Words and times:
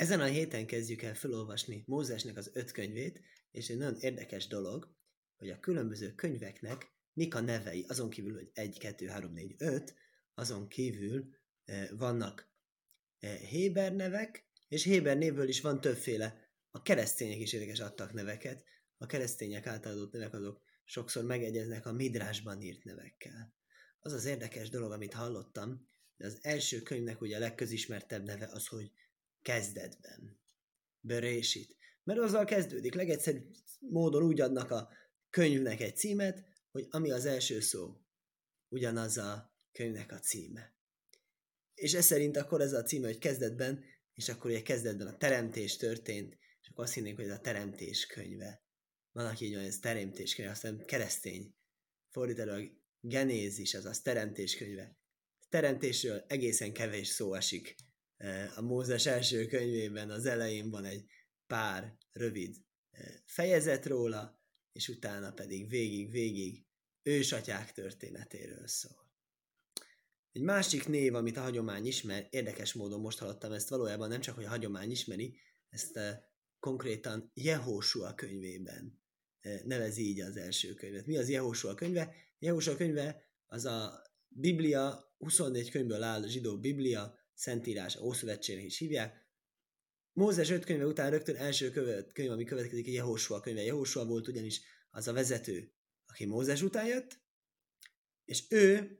Ezen 0.00 0.20
a 0.20 0.24
héten 0.24 0.66
kezdjük 0.66 1.02
el 1.02 1.14
felolvasni 1.14 1.84
Mózesnek 1.86 2.36
az 2.36 2.50
öt 2.54 2.70
könyvét, 2.70 3.20
és 3.50 3.68
egy 3.68 3.76
nagyon 3.76 3.96
érdekes 4.00 4.46
dolog, 4.46 4.94
hogy 5.36 5.50
a 5.50 5.60
különböző 5.60 6.14
könyveknek 6.14 6.92
mik 7.12 7.34
a 7.34 7.40
nevei, 7.40 7.84
azon 7.88 8.10
kívül, 8.10 8.34
hogy 8.34 8.50
1, 8.52 8.78
2, 8.78 9.06
3, 9.06 9.32
4, 9.32 9.54
5, 9.58 9.94
azon 10.34 10.68
kívül 10.68 11.36
eh, 11.64 11.88
vannak 11.90 12.52
eh, 13.18 13.36
Héber 13.38 13.94
nevek, 13.94 14.48
és 14.68 14.84
Héber 14.84 15.16
névből 15.16 15.48
is 15.48 15.60
van 15.60 15.80
többféle. 15.80 16.50
A 16.70 16.82
keresztények 16.82 17.38
is 17.38 17.52
érdekes 17.52 17.80
adtak 17.80 18.12
neveket, 18.12 18.64
a 18.98 19.06
keresztények 19.06 19.66
által 19.66 19.92
adott 19.92 20.12
nevek 20.12 20.34
azok 20.34 20.62
sokszor 20.84 21.24
megegyeznek 21.24 21.86
a 21.86 21.92
Midrásban 21.92 22.60
írt 22.60 22.84
nevekkel. 22.84 23.54
Az 24.00 24.12
az 24.12 24.24
érdekes 24.24 24.68
dolog, 24.68 24.92
amit 24.92 25.14
hallottam, 25.14 25.88
de 26.16 26.26
az 26.26 26.38
első 26.42 26.82
könyvnek 26.82 27.20
ugye 27.20 27.36
a 27.36 27.40
legközismertebb 27.40 28.24
neve 28.24 28.46
az, 28.52 28.66
hogy 28.66 28.90
kezdetben. 29.42 30.40
Berésit. 31.00 31.76
Mert 32.04 32.20
azzal 32.20 32.44
kezdődik. 32.44 32.94
Legegyszerűbb 32.94 33.54
módon 33.78 34.22
úgy 34.22 34.40
adnak 34.40 34.70
a 34.70 34.88
könyvnek 35.30 35.80
egy 35.80 35.96
címet, 35.96 36.44
hogy 36.70 36.86
ami 36.90 37.10
az 37.10 37.24
első 37.24 37.60
szó, 37.60 38.00
ugyanaz 38.68 39.18
a 39.18 39.54
könyvnek 39.72 40.12
a 40.12 40.18
címe. 40.18 40.74
És 41.74 41.94
ez 41.94 42.04
szerint 42.04 42.36
akkor 42.36 42.60
ez 42.60 42.72
a 42.72 42.82
címe, 42.82 43.06
hogy 43.06 43.18
kezdetben, 43.18 43.84
és 44.14 44.28
akkor 44.28 44.50
ugye 44.50 44.62
kezdetben 44.62 45.06
a 45.06 45.16
teremtés 45.16 45.76
történt, 45.76 46.38
és 46.62 46.68
akkor 46.68 46.84
azt 46.84 46.94
hinnénk, 46.94 47.16
hogy 47.16 47.24
ez 47.24 47.36
a 47.36 47.40
teremtés 47.40 48.06
könyve. 48.06 48.62
Van, 49.12 49.26
aki 49.26 49.44
így 49.44 49.54
van, 49.54 49.64
ez 49.64 49.78
teremtés 49.78 50.34
könyve, 50.34 50.52
aztán 50.52 50.84
keresztény. 50.86 51.54
Fordítólag 52.08 52.72
genézis, 53.00 53.74
azaz 53.74 54.00
teremtés 54.00 54.56
könyve. 54.56 54.98
Teremtésről 55.48 56.24
egészen 56.28 56.72
kevés 56.72 57.08
szó 57.08 57.34
esik 57.34 57.74
a 58.56 58.60
Mózes 58.60 59.06
első 59.06 59.46
könyvében 59.46 60.10
az 60.10 60.26
elején 60.26 60.70
van 60.70 60.84
egy 60.84 61.04
pár 61.46 61.96
rövid 62.12 62.56
eh, 62.90 63.06
fejezet 63.24 63.86
róla, 63.86 64.40
és 64.72 64.88
utána 64.88 65.32
pedig 65.32 65.68
végig-végig 65.68 66.64
ősatyák 67.02 67.72
történetéről 67.72 68.66
szól. 68.66 69.08
Egy 70.32 70.42
másik 70.42 70.88
név, 70.88 71.14
amit 71.14 71.36
a 71.36 71.40
hagyomány 71.40 71.86
ismer, 71.86 72.26
érdekes 72.30 72.72
módon 72.72 73.00
most 73.00 73.18
hallottam 73.18 73.52
ezt, 73.52 73.68
valójában 73.68 74.08
nem 74.08 74.20
csak, 74.20 74.34
hogy 74.34 74.44
a 74.44 74.48
hagyomány 74.48 74.90
ismeri, 74.90 75.38
ezt 75.68 75.96
uh, 75.96 76.10
konkrétan 76.58 77.30
Jehósua 77.34 78.14
könyvében 78.14 79.00
nevezi 79.64 80.08
így 80.08 80.20
az 80.20 80.36
első 80.36 80.74
könyvet. 80.74 81.06
Mi 81.06 81.16
az 81.16 81.28
Jehósua 81.28 81.74
könyve? 81.74 82.14
Jehósua 82.38 82.76
könyve 82.76 83.22
az 83.46 83.64
a 83.64 84.02
Biblia, 84.28 85.14
24 85.18 85.70
könyvből 85.70 86.02
áll 86.02 86.22
a 86.22 86.28
zsidó 86.28 86.58
Biblia, 86.58 87.19
Szentírás, 87.40 87.96
Ószövetségnek 87.96 88.64
is 88.64 88.78
hívják. 88.78 89.24
Mózes 90.12 90.50
öt 90.50 90.64
könyve 90.64 90.86
után 90.86 91.10
rögtön 91.10 91.36
első 91.36 91.70
követ, 91.70 92.12
könyv, 92.12 92.30
ami 92.30 92.44
következik, 92.44 92.86
a 92.86 92.90
Jehósua 92.90 93.40
könyve. 93.40 93.62
Jehósua 93.62 94.04
volt 94.04 94.28
ugyanis 94.28 94.60
az 94.90 95.08
a 95.08 95.12
vezető, 95.12 95.72
aki 96.06 96.24
Mózes 96.24 96.62
után 96.62 96.86
jött, 96.86 97.20
és 98.24 98.44
ő, 98.50 98.98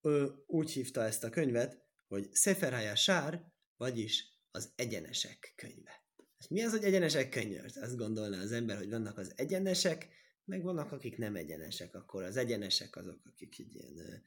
ő 0.00 0.30
úgy 0.46 0.70
hívta 0.70 1.04
ezt 1.04 1.24
a 1.24 1.30
könyvet, 1.30 1.84
hogy 2.08 2.28
Seferhája 2.32 2.94
Sár, 2.94 3.52
vagyis 3.76 4.40
az 4.50 4.72
egyenesek 4.76 5.52
könyve. 5.56 6.04
És 6.38 6.48
mi 6.48 6.62
az, 6.62 6.70
hogy 6.70 6.84
egyenesek 6.84 7.28
könyve? 7.28 7.70
Azt 7.74 7.96
gondolná 7.96 8.40
az 8.40 8.52
ember, 8.52 8.76
hogy 8.76 8.90
vannak 8.90 9.18
az 9.18 9.32
egyenesek, 9.36 10.08
meg 10.44 10.62
vannak, 10.62 10.92
akik 10.92 11.16
nem 11.16 11.36
egyenesek. 11.36 11.94
Akkor 11.94 12.22
az 12.22 12.36
egyenesek 12.36 12.96
azok, 12.96 13.20
akik 13.24 13.58
így 13.58 13.74
ilyen 13.74 14.22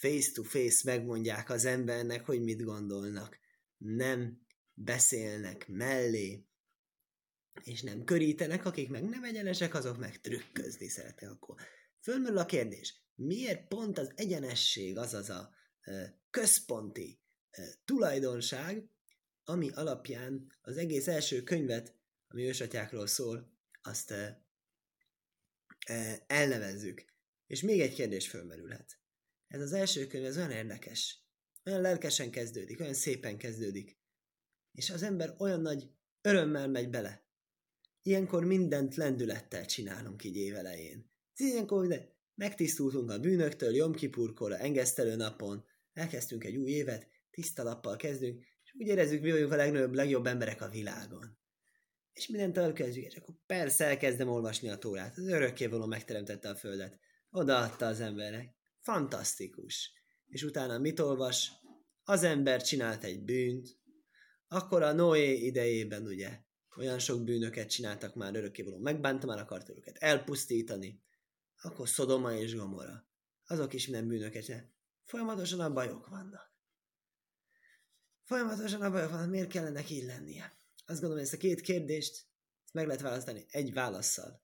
face-to-face 0.00 0.80
megmondják 0.84 1.50
az 1.50 1.64
embernek, 1.64 2.24
hogy 2.24 2.42
mit 2.42 2.62
gondolnak. 2.62 3.38
Nem 3.76 4.46
beszélnek 4.74 5.68
mellé, 5.68 6.44
és 7.62 7.82
nem 7.82 8.04
körítenek, 8.04 8.64
akik 8.64 8.88
meg 8.88 9.04
nem 9.04 9.24
egyenesek, 9.24 9.74
azok 9.74 9.98
meg 9.98 10.20
trükközni 10.20 10.88
szeretnek. 10.88 11.30
Akkor 11.30 11.56
fölmerül 12.00 12.38
a 12.38 12.46
kérdés, 12.46 13.04
miért 13.14 13.68
pont 13.68 13.98
az 13.98 14.12
egyenesség, 14.14 14.96
azaz 14.96 15.30
a 15.30 15.50
központi 16.30 17.20
tulajdonság, 17.84 18.88
ami 19.44 19.70
alapján 19.70 20.58
az 20.60 20.76
egész 20.76 21.06
első 21.06 21.42
könyvet, 21.42 21.94
ami 22.28 22.46
ősatyákról 22.46 23.06
szól, 23.06 23.58
azt 23.82 24.14
elnevezzük. 26.26 27.04
És 27.46 27.62
még 27.62 27.80
egy 27.80 27.94
kérdés 27.94 28.28
fölmerülhet. 28.28 28.99
Ez 29.50 29.60
az 29.60 29.72
első 29.72 30.06
könyv, 30.06 30.24
ez 30.24 30.36
olyan 30.36 30.50
érdekes. 30.50 31.24
Olyan 31.64 31.80
lelkesen 31.80 32.30
kezdődik, 32.30 32.80
olyan 32.80 32.94
szépen 32.94 33.38
kezdődik. 33.38 33.98
És 34.72 34.90
az 34.90 35.02
ember 35.02 35.34
olyan 35.38 35.60
nagy 35.60 35.90
örömmel 36.20 36.68
megy 36.68 36.90
bele. 36.90 37.24
Ilyenkor 38.02 38.44
mindent 38.44 38.94
lendülettel 38.94 39.66
csinálunk 39.66 40.24
így 40.24 40.36
évelején. 40.36 41.10
Ilyenkor 41.36 41.86
de 41.86 42.16
megtisztultunk 42.34 43.10
a 43.10 43.18
bűnöktől, 43.18 43.74
Jomkipurkor, 43.74 44.52
a 44.52 44.60
engesztelő 44.60 45.16
napon, 45.16 45.64
elkezdtünk 45.92 46.44
egy 46.44 46.56
új 46.56 46.70
évet, 46.70 47.08
tiszta 47.30 47.62
lappal 47.62 47.96
kezdünk, 47.96 48.44
és 48.64 48.74
úgy 48.78 48.86
érezzük, 48.86 49.22
mi 49.22 49.30
vagyunk 49.30 49.52
a 49.52 49.56
legnagyobb, 49.56 49.94
legjobb 49.94 50.26
emberek 50.26 50.62
a 50.62 50.68
világon. 50.68 51.38
És 52.12 52.26
mindent 52.26 52.58
elkezdjük, 52.58 53.06
és 53.06 53.16
akkor 53.16 53.34
persze 53.46 53.84
elkezdem 53.84 54.28
olvasni 54.28 54.68
a 54.68 54.78
tórát. 54.78 55.16
Az 55.16 55.28
örökkévaló 55.28 55.86
megteremtette 55.86 56.48
a 56.48 56.56
földet. 56.56 56.98
Odaadta 57.30 57.86
az 57.86 58.00
embernek. 58.00 58.58
Fantasztikus. 58.80 59.92
És 60.26 60.42
utána 60.42 60.78
mit 60.78 61.00
olvas? 61.00 61.50
Az 62.02 62.22
ember 62.22 62.62
csinált 62.62 63.04
egy 63.04 63.24
bűnt, 63.24 63.78
akkor 64.48 64.82
a 64.82 64.92
Noé 64.92 65.36
idejében 65.36 66.06
ugye 66.06 66.40
olyan 66.76 66.98
sok 66.98 67.24
bűnöket 67.24 67.70
csináltak 67.70 68.14
már 68.14 68.34
örökkévaló, 68.34 68.78
megbánta 68.78 69.26
már 69.26 69.38
akart 69.38 69.68
őket 69.68 69.96
elpusztítani, 69.96 71.02
akkor 71.62 71.88
Szodoma 71.88 72.34
és 72.34 72.56
Gomora. 72.56 73.08
Azok 73.46 73.72
is 73.72 73.86
minden 73.86 74.08
bűnöket 74.08 74.44
csinál. 74.44 74.72
Folyamatosan 75.04 75.60
a 75.60 75.72
bajok 75.72 76.08
vannak. 76.08 76.54
Folyamatosan 78.22 78.82
a 78.82 78.90
bajok 78.90 79.10
vannak, 79.10 79.30
miért 79.30 79.48
kellene 79.48 79.82
így 79.88 80.04
lennie? 80.04 80.44
Azt 80.86 81.00
gondolom, 81.00 81.16
hogy 81.16 81.24
ezt 81.24 81.34
a 81.34 81.36
két 81.46 81.60
kérdést 81.60 82.26
meg 82.72 82.86
lehet 82.86 83.02
választani 83.02 83.46
egy 83.48 83.72
válaszsal. 83.72 84.42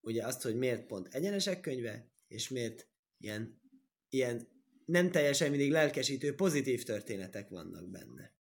Ugye 0.00 0.26
azt, 0.26 0.42
hogy 0.42 0.56
miért 0.56 0.86
pont 0.86 1.14
egyenesek 1.14 1.60
könyve, 1.60 2.10
és 2.26 2.48
miért 2.48 2.88
ilyen, 3.22 3.60
ilyen 4.08 4.48
nem 4.84 5.10
teljesen 5.10 5.50
mindig 5.50 5.70
lelkesítő, 5.70 6.34
pozitív 6.34 6.82
történetek 6.82 7.48
vannak 7.48 7.90
benne. 7.90 8.34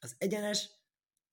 Az 0.00 0.14
egyenes 0.18 0.70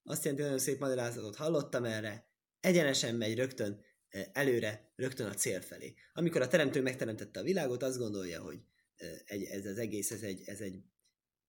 azt 0.03 0.23
jelenti, 0.23 0.43
nagyon 0.43 0.59
szép 0.59 0.79
magyarázatot 0.79 1.35
hallottam 1.35 1.83
erre, 1.83 2.29
egyenesen 2.59 3.15
megy 3.15 3.35
rögtön 3.35 3.85
eh, 4.07 4.25
előre, 4.33 4.93
rögtön 4.95 5.27
a 5.27 5.33
cél 5.33 5.61
felé. 5.61 5.93
Amikor 6.13 6.41
a 6.41 6.47
teremtő 6.47 6.81
megteremtette 6.81 7.39
a 7.39 7.43
világot, 7.43 7.83
azt 7.83 7.97
gondolja, 7.97 8.41
hogy 8.41 8.59
eh, 8.95 9.17
egy, 9.25 9.43
ez 9.43 9.65
az 9.65 9.77
egész, 9.77 10.11
ez 10.11 10.21
egy, 10.21 10.41
ez 10.45 10.59
egy 10.59 10.83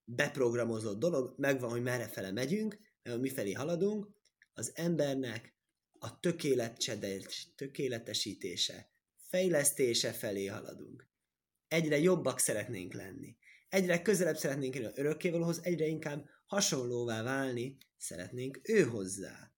beprogramozott 0.04 0.98
dolog, 0.98 1.34
megvan, 1.36 1.70
hogy 1.70 1.82
merre 1.82 2.08
fele 2.08 2.30
megyünk, 2.30 2.78
mert 3.02 3.20
mi 3.20 3.28
felé 3.28 3.52
haladunk, 3.52 4.08
az 4.52 4.72
embernek 4.74 5.56
a 5.98 6.20
tökéletesítése, 7.56 8.90
fejlesztése 9.28 10.12
felé 10.12 10.46
haladunk. 10.46 11.08
Egyre 11.68 11.98
jobbak 11.98 12.38
szeretnénk 12.38 12.92
lenni. 12.92 13.36
Egyre 13.68 14.02
közelebb 14.02 14.36
szeretnénk 14.36 14.74
lenni 14.74 14.86
a 14.86 14.92
örökkévalóhoz, 14.94 15.60
egyre 15.62 15.86
inkább 15.86 16.28
hasonlóvá 16.46 17.22
válni 17.22 17.76
szeretnénk 17.96 18.60
ő 18.62 18.82
hozzá. 18.82 19.52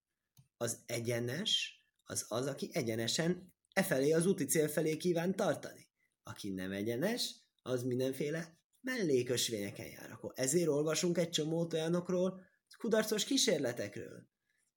Az 0.56 0.78
egyenes 0.86 1.84
az 2.04 2.24
az, 2.28 2.46
aki 2.46 2.70
egyenesen 2.72 3.54
e 3.72 3.82
felé 3.82 4.12
az 4.12 4.26
úti 4.26 4.44
cél 4.44 4.68
felé 4.68 4.96
kíván 4.96 5.36
tartani. 5.36 5.88
Aki 6.22 6.50
nem 6.50 6.72
egyenes, 6.72 7.34
az 7.62 7.82
mindenféle 7.82 8.58
mellékösvényeken 8.80 9.86
jár. 9.86 10.10
Akkor 10.10 10.32
ezért 10.34 10.68
olvasunk 10.68 11.18
egy 11.18 11.30
csomót 11.30 11.72
olyanokról, 11.72 12.48
kudarcos 12.78 13.24
kísérletekről. 13.24 14.28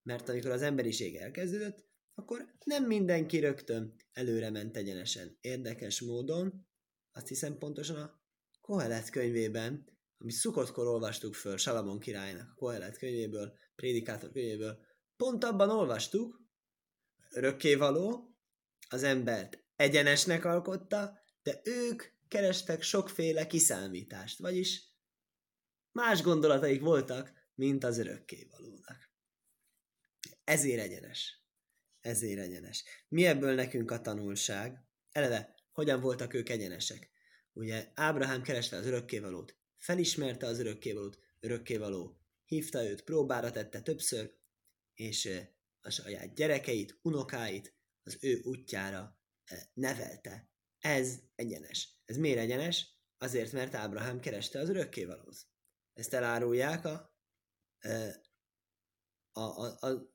Mert 0.01 0.29
amikor 0.29 0.51
az 0.51 0.61
emberiség 0.61 1.15
elkezdődött, 1.15 1.85
akkor 2.15 2.53
nem 2.63 2.85
mindenki 2.85 3.39
rögtön 3.39 3.95
előre 4.13 4.49
ment 4.49 4.77
egyenesen. 4.77 5.37
Érdekes 5.41 6.01
módon, 6.01 6.67
azt 7.11 7.27
hiszem 7.27 7.57
pontosan 7.57 7.95
a 7.95 8.21
Kohelet 8.61 9.09
könyvében, 9.09 9.85
ami 10.17 10.31
szukottkor 10.31 10.87
olvastuk 10.87 11.33
föl 11.33 11.57
Salamon 11.57 11.99
királynak 11.99 12.49
a 12.49 12.55
Kohelet 12.55 12.97
könyvéből, 12.97 13.57
Prédikátor 13.75 14.31
könyvéből, 14.31 14.79
pont 15.15 15.43
abban 15.43 15.69
olvastuk, 15.69 16.41
örökkévaló, 17.29 18.35
az 18.89 19.03
embert 19.03 19.63
egyenesnek 19.75 20.45
alkotta, 20.45 21.19
de 21.43 21.61
ők 21.63 22.03
kerestek 22.27 22.81
sokféle 22.81 23.47
kiszámítást, 23.47 24.39
vagyis 24.39 24.91
más 25.91 26.21
gondolataik 26.21 26.81
voltak, 26.81 27.33
mint 27.55 27.83
az 27.83 27.97
örökkévalónak. 27.97 29.11
Ezért 30.43 30.81
egyenes 30.81 31.42
ezért 32.03 32.39
egyenes. 32.39 32.83
Mi 33.07 33.25
ebből 33.25 33.55
nekünk 33.55 33.91
a 33.91 34.01
tanulság? 34.01 34.85
Eleve, 35.11 35.55
hogyan 35.71 36.01
voltak 36.01 36.33
ők 36.33 36.49
egyenesek? 36.49 37.09
Ugye 37.53 37.91
Ábrahám 37.93 38.41
kereste 38.41 38.75
az 38.75 38.85
örökkévalót, 38.85 39.57
felismerte 39.77 40.45
az 40.45 40.59
örökkévalót, 40.59 41.17
örökkévaló 41.39 42.17
hívta 42.45 42.83
őt, 42.83 43.03
próbára 43.03 43.51
tette 43.51 43.81
többször, 43.81 44.33
és 44.93 45.29
a 45.81 45.89
saját 45.89 46.35
gyerekeit, 46.35 46.99
unokáit 47.01 47.75
az 48.03 48.17
ő 48.21 48.41
útjára 48.43 49.19
nevelte. 49.73 50.51
Ez 50.79 51.19
egyenes. 51.35 51.89
Ez 52.05 52.17
miért 52.17 52.39
egyenes? 52.39 52.87
Azért, 53.17 53.51
mert 53.51 53.73
Ábrahám 53.73 54.19
kereste 54.19 54.59
az 54.59 54.69
örökkévalót. 54.69 55.35
Ezt 55.93 56.13
elárulják 56.13 56.85
a, 56.85 57.17
a, 59.31 59.41
a, 59.41 59.87
a 59.87 60.13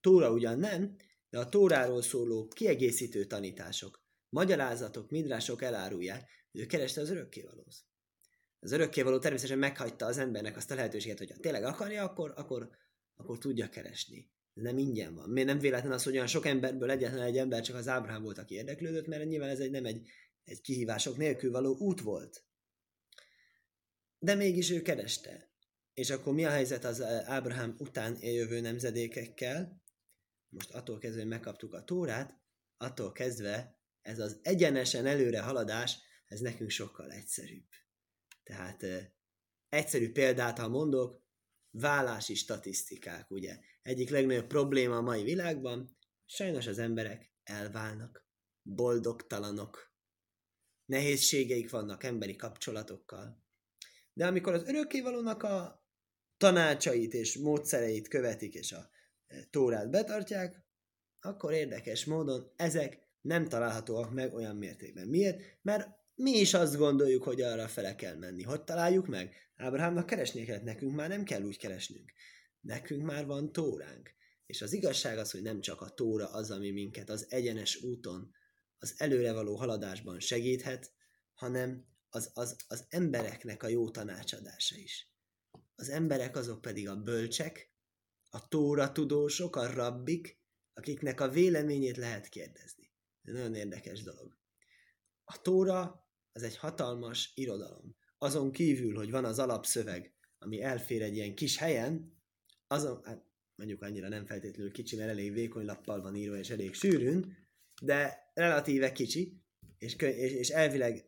Tóra 0.00 0.32
ugyan 0.32 0.58
nem, 0.58 0.96
de 1.32 1.38
a 1.38 1.48
Tóráról 1.48 2.02
szóló 2.02 2.48
kiegészítő 2.48 3.24
tanítások, 3.24 4.02
magyarázatok, 4.28 5.10
midrások 5.10 5.62
elárulják, 5.62 6.30
hogy 6.50 6.60
ő 6.60 6.66
kereste 6.66 7.00
az 7.00 7.10
örökkévalót. 7.10 7.74
Az 8.58 8.72
örökkévaló 8.72 9.18
természetesen 9.18 9.58
meghagyta 9.58 10.06
az 10.06 10.18
embernek 10.18 10.56
azt 10.56 10.70
a 10.70 10.74
lehetőséget, 10.74 11.18
hogy 11.18 11.30
ha 11.30 11.36
tényleg 11.36 11.64
akarja, 11.64 12.04
akkor, 12.04 12.32
akkor, 12.36 12.70
akkor 13.14 13.38
tudja 13.38 13.68
keresni. 13.68 14.30
Ez 14.54 14.62
nem 14.62 14.78
ingyen 14.78 15.14
van. 15.14 15.28
Miért 15.30 15.48
nem 15.48 15.58
véletlen 15.58 15.92
az, 15.92 16.02
hogy 16.02 16.12
olyan 16.12 16.26
sok 16.26 16.46
emberből 16.46 16.90
egyetlen 16.90 17.22
egy 17.22 17.38
ember 17.38 17.62
csak 17.62 17.76
az 17.76 17.88
Ábrahám 17.88 18.22
volt, 18.22 18.38
aki 18.38 18.54
érdeklődött, 18.54 19.06
mert 19.06 19.24
nyilván 19.24 19.48
ez 19.48 19.60
egy, 19.60 19.70
nem 19.70 19.84
egy, 19.84 20.08
egy 20.44 20.60
kihívások 20.60 21.16
nélkül 21.16 21.50
való 21.50 21.76
út 21.78 22.00
volt. 22.00 22.44
De 24.18 24.34
mégis 24.34 24.70
ő 24.70 24.82
kereste. 24.82 25.50
És 25.94 26.10
akkor 26.10 26.34
mi 26.34 26.44
a 26.44 26.50
helyzet 26.50 26.84
az 26.84 27.02
Ábrahám 27.24 27.74
után 27.78 28.16
jövő 28.20 28.60
nemzedékekkel? 28.60 29.81
Most 30.52 30.70
attól 30.70 30.98
kezdve, 30.98 31.20
hogy 31.20 31.30
megkaptuk 31.30 31.72
a 31.74 31.84
tórát, 31.84 32.40
attól 32.76 33.12
kezdve 33.12 33.80
ez 34.02 34.18
az 34.18 34.38
egyenesen 34.42 35.06
előre 35.06 35.40
haladás, 35.40 35.98
ez 36.26 36.40
nekünk 36.40 36.70
sokkal 36.70 37.10
egyszerűbb. 37.10 37.68
Tehát 38.42 38.84
egyszerű 39.68 40.12
példát, 40.12 40.58
ha 40.58 40.68
mondok, 40.68 41.22
vállási 41.70 42.34
statisztikák, 42.34 43.30
ugye? 43.30 43.58
Egyik 43.82 44.10
legnagyobb 44.10 44.46
probléma 44.46 44.96
a 44.96 45.00
mai 45.00 45.22
világban, 45.22 45.96
sajnos 46.26 46.66
az 46.66 46.78
emberek 46.78 47.32
elválnak, 47.42 48.26
boldogtalanok, 48.62 49.94
nehézségeik 50.84 51.70
vannak 51.70 52.04
emberi 52.04 52.36
kapcsolatokkal. 52.36 53.44
De 54.12 54.26
amikor 54.26 54.52
az 54.52 54.62
örökkévalónak 54.62 55.42
a 55.42 55.86
tanácsait 56.36 57.14
és 57.14 57.38
módszereit 57.38 58.08
követik, 58.08 58.54
és 58.54 58.72
a 58.72 58.90
tórát 59.50 59.90
betartják, 59.90 60.62
akkor 61.20 61.52
érdekes 61.52 62.04
módon 62.04 62.52
ezek 62.56 62.98
nem 63.20 63.48
találhatóak 63.48 64.12
meg 64.12 64.34
olyan 64.34 64.56
mértékben. 64.56 65.08
Miért? 65.08 65.40
Mert 65.62 65.88
mi 66.14 66.30
is 66.30 66.54
azt 66.54 66.76
gondoljuk, 66.76 67.22
hogy 67.22 67.40
arra 67.40 67.68
fele 67.68 67.94
kell 67.94 68.16
menni. 68.16 68.42
Hogy 68.42 68.64
találjuk 68.64 69.06
meg? 69.06 69.34
Ábrahámnak 69.56 70.06
keresnie 70.06 70.44
kellett, 70.44 70.62
nekünk 70.62 70.94
már 70.94 71.08
nem 71.08 71.24
kell 71.24 71.42
úgy 71.42 71.58
keresnünk. 71.58 72.12
Nekünk 72.60 73.02
már 73.02 73.26
van 73.26 73.52
tóránk. 73.52 74.10
És 74.46 74.62
az 74.62 74.72
igazság 74.72 75.18
az, 75.18 75.30
hogy 75.30 75.42
nem 75.42 75.60
csak 75.60 75.80
a 75.80 75.88
tóra 75.88 76.30
az, 76.30 76.50
ami 76.50 76.70
minket 76.70 77.10
az 77.10 77.26
egyenes 77.28 77.82
úton, 77.82 78.30
az 78.78 78.94
előrevaló 78.96 79.56
haladásban 79.56 80.20
segíthet, 80.20 80.92
hanem 81.34 81.86
az, 82.08 82.30
az, 82.34 82.56
az 82.68 82.84
embereknek 82.88 83.62
a 83.62 83.68
jó 83.68 83.90
tanácsadása 83.90 84.76
is. 84.76 85.12
Az 85.74 85.88
emberek 85.88 86.36
azok 86.36 86.60
pedig 86.60 86.88
a 86.88 86.96
bölcsek, 86.96 87.70
a 88.34 88.48
tóra 88.48 88.92
tudósok, 88.92 89.56
a 89.56 89.72
rabbik, 89.72 90.40
akiknek 90.74 91.20
a 91.20 91.28
véleményét 91.28 91.96
lehet 91.96 92.28
kérdezni. 92.28 92.90
Ez 93.22 93.34
nagyon 93.34 93.54
érdekes 93.54 94.02
dolog. 94.02 94.36
A 95.24 95.40
tóra 95.40 96.06
az 96.32 96.42
egy 96.42 96.56
hatalmas 96.56 97.32
irodalom. 97.34 97.96
Azon 98.18 98.52
kívül, 98.52 98.96
hogy 98.96 99.10
van 99.10 99.24
az 99.24 99.38
alapszöveg, 99.38 100.14
ami 100.38 100.62
elfér 100.62 101.02
egy 101.02 101.14
ilyen 101.14 101.34
kis 101.34 101.56
helyen, 101.56 102.20
azon, 102.66 103.00
hát 103.04 103.24
mondjuk 103.54 103.82
annyira 103.82 104.08
nem 104.08 104.26
feltétlenül 104.26 104.72
kicsi, 104.72 104.96
mert 104.96 105.10
elég 105.10 105.32
vékony 105.32 105.64
lappal 105.64 106.00
van 106.00 106.14
írva, 106.14 106.36
és 106.36 106.50
elég 106.50 106.74
sűrűn, 106.74 107.36
de 107.82 108.30
relatíve 108.34 108.92
kicsi, 108.92 109.42
és, 109.78 109.94
és, 109.94 110.32
és 110.32 110.48
elvileg 110.48 111.04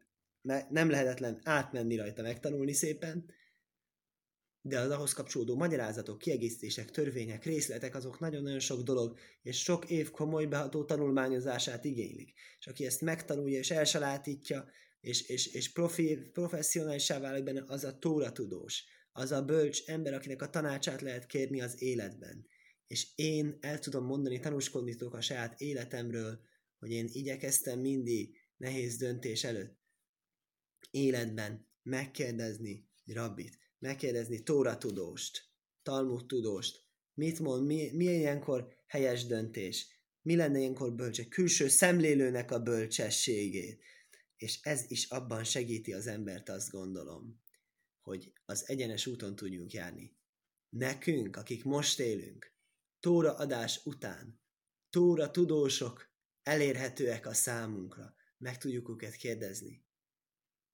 nem 0.69 0.91
lehetetlen 0.91 1.41
átmenni 1.43 1.97
rajta, 1.97 2.23
megtanulni 2.23 2.73
szépen, 2.73 3.27
de 4.67 4.81
az 4.81 4.91
ahhoz 4.91 5.13
kapcsolódó 5.13 5.57
magyarázatok, 5.57 6.19
kiegészítések, 6.19 6.91
törvények, 6.91 7.45
részletek, 7.45 7.95
azok 7.95 8.19
nagyon-nagyon 8.21 8.59
sok 8.59 8.83
dolog, 8.83 9.19
és 9.43 9.63
sok 9.63 9.91
év 9.91 10.11
komoly 10.11 10.47
beható 10.47 10.85
tanulmányozását 10.85 11.85
igénylik. 11.85 12.33
És 12.59 12.67
aki 12.67 12.87
ezt 12.87 13.01
megtanulja 13.01 13.59
és 13.59 13.71
elsalátítja, 13.71 14.69
és, 15.01 15.29
és, 15.29 15.47
és 15.47 15.73
profi, 15.73 16.17
professzionálisá 16.33 17.19
válik 17.19 17.45
benne, 17.45 17.65
az 17.67 17.85
a 17.85 17.99
tóra 17.99 18.33
tudós, 18.33 18.85
az 19.13 19.33
a 19.33 19.45
bölcs 19.45 19.83
ember, 19.87 20.15
akinek 20.15 20.43
a 20.43 20.51
tanácsát 20.51 21.01
lehet 21.01 21.27
kérni 21.27 21.61
az 21.61 21.83
életben. 21.83 22.47
És 22.87 23.09
én 23.15 23.59
el 23.61 23.79
tudom 23.79 24.05
mondani, 24.05 24.41
tanúskodni 24.41 24.95
tudok 24.95 25.15
a 25.15 25.21
saját 25.21 25.61
életemről, 25.61 26.41
hogy 26.79 26.91
én 26.91 27.09
igyekeztem 27.13 27.81
mindig 27.81 28.37
nehéz 28.57 28.97
döntés 28.97 29.45
előtt 29.45 29.79
életben 30.91 31.69
megkérdezni 31.83 32.89
rabbit, 33.07 33.59
megkérdezni 33.85 34.43
Tóra 34.43 34.79
tudóst, 34.79 35.49
Talmud 35.83 36.27
tudóst, 36.27 36.85
mit 37.15 37.39
mond, 37.39 37.67
mi, 37.67 37.91
mi 37.93 38.05
ilyenkor 38.05 38.77
helyes 38.87 39.27
döntés, 39.27 39.89
mi 40.23 40.37
lenne 40.37 40.59
ilyenkor 40.59 40.95
bölcse, 40.95 41.29
külső 41.29 41.69
szemlélőnek 41.69 42.51
a 42.51 42.63
bölcsességét. 42.63 43.83
És 44.37 44.61
ez 44.63 44.85
is 44.89 45.11
abban 45.11 45.45
segíti 45.45 45.93
az 45.93 46.07
embert, 46.07 46.49
azt 46.49 46.71
gondolom, 46.71 47.43
hogy 48.01 48.33
az 48.45 48.69
egyenes 48.69 49.07
úton 49.07 49.37
tudjunk 49.37 49.73
járni. 49.73 50.17
Nekünk, 50.69 51.37
akik 51.37 51.65
most 51.65 52.01
élünk, 52.01 52.53
Tóra 53.01 53.35
adás 53.37 53.81
után, 53.85 54.41
Tóra 54.91 55.31
tudósok 55.31 56.11
elérhetőek 56.43 57.27
a 57.27 57.35
számunkra, 57.35 58.15
meg 58.39 58.59
tudjuk 58.59 58.89
őket 58.89 59.15
kérdezni. 59.15 59.85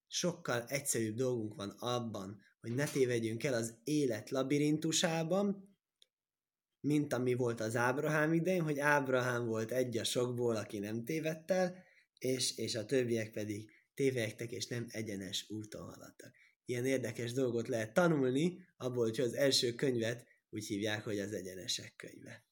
Sokkal 0.06 0.66
egyszerűbb 0.66 1.16
dolgunk 1.16 1.54
van 1.54 1.70
abban, 1.70 2.48
hogy 2.60 2.74
ne 2.74 2.84
tévedjünk 2.84 3.44
el 3.44 3.54
az 3.54 3.74
élet 3.84 4.30
labirintusában, 4.30 5.68
mint 6.80 7.12
ami 7.12 7.34
volt 7.34 7.60
az 7.60 7.76
Ábrahám 7.76 8.32
idején, 8.32 8.62
hogy 8.62 8.78
Ábrahám 8.78 9.46
volt 9.46 9.70
egy 9.70 9.98
a 9.98 10.04
sokból, 10.04 10.56
aki 10.56 10.78
nem 10.78 11.04
tévedt 11.04 11.50
el, 11.50 11.84
és, 12.18 12.56
és 12.56 12.74
a 12.74 12.84
többiek 12.84 13.30
pedig 13.30 13.70
tévegtek, 13.94 14.52
és 14.52 14.66
nem 14.66 14.86
egyenes 14.88 15.46
úton 15.48 15.82
haladtak. 15.82 16.34
Ilyen 16.64 16.86
érdekes 16.86 17.32
dolgot 17.32 17.68
lehet 17.68 17.92
tanulni, 17.94 18.58
abból, 18.76 19.04
hogy 19.04 19.20
az 19.20 19.34
első 19.34 19.74
könyvet 19.74 20.26
úgy 20.50 20.66
hívják, 20.66 21.04
hogy 21.04 21.18
az 21.18 21.32
egyenesek 21.32 21.96
könyve. 21.96 22.49